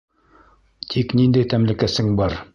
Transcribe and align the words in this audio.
Тик 0.95 1.15
ниндәй 1.21 1.49
тәмлекәсең 1.53 2.13
бар? 2.23 2.43